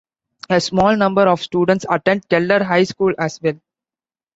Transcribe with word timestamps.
A 0.49 0.59
small 0.59 0.97
number 0.97 1.27
of 1.27 1.43
students 1.43 1.85
attend 1.87 2.27
Keller 2.27 2.63
High 2.63 2.85
School 2.85 3.13
as 3.19 3.39
well. 3.39 3.59